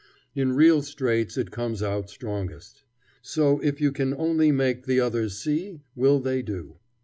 In 0.33 0.53
real 0.53 0.81
straits 0.81 1.37
it 1.37 1.51
comes 1.51 1.83
out 1.83 2.09
strongest. 2.09 2.81
So, 3.21 3.59
if 3.59 3.79
you 3.79 3.91
can 3.91 4.15
only 4.15 4.51
make 4.51 4.87
the 4.87 4.99
others 4.99 5.37
see, 5.37 5.81
will 5.95 6.19
they 6.19 6.41
do. 6.41 6.77